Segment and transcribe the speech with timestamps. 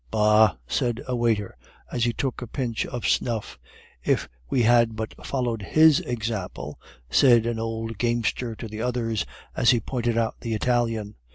[0.09, 1.55] "Bah!" said a waiter,
[1.91, 3.59] as he took a pinch of snuff.
[4.03, 6.79] "If we had but followed his example,"
[7.11, 11.17] said an old gamester to the others, as he pointed out the Italian.